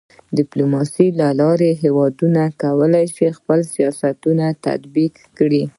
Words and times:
د 0.03 0.03
ډيپلوماسۍ 0.37 1.07
له 1.19 1.27
لارې 1.41 1.71
هېوادونه 1.83 2.41
کولی 2.63 3.05
سي 3.15 3.25
خپل 3.37 3.59
سیاستونه 3.75 4.45
تطبیق 4.65 5.13
کړي. 5.37 5.63